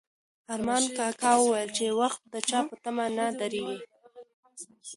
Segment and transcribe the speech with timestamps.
[0.53, 3.77] ارمان کاکا وویل چې وخت د چا په تمه نه درېږي.